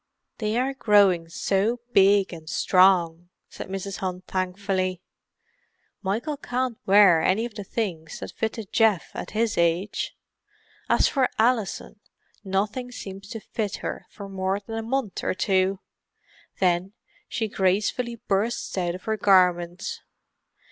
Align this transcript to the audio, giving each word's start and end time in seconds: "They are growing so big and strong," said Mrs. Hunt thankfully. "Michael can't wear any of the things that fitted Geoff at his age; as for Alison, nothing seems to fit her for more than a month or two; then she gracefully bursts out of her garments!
"They 0.39 0.57
are 0.57 0.73
growing 0.73 1.29
so 1.29 1.79
big 1.93 2.33
and 2.33 2.49
strong," 2.49 3.29
said 3.49 3.67
Mrs. 3.69 3.97
Hunt 3.97 4.25
thankfully. 4.25 4.99
"Michael 6.01 6.37
can't 6.37 6.79
wear 6.87 7.21
any 7.21 7.45
of 7.45 7.53
the 7.53 7.63
things 7.63 8.19
that 8.19 8.31
fitted 8.31 8.73
Geoff 8.73 9.11
at 9.13 9.29
his 9.37 9.59
age; 9.59 10.17
as 10.89 11.07
for 11.07 11.29
Alison, 11.37 11.99
nothing 12.43 12.91
seems 12.91 13.29
to 13.29 13.39
fit 13.39 13.75
her 13.85 14.07
for 14.09 14.27
more 14.27 14.59
than 14.59 14.75
a 14.75 14.81
month 14.81 15.23
or 15.23 15.35
two; 15.35 15.81
then 16.57 16.93
she 17.27 17.47
gracefully 17.47 18.15
bursts 18.27 18.75
out 18.79 18.95
of 18.95 19.03
her 19.03 19.17
garments! 19.17 20.01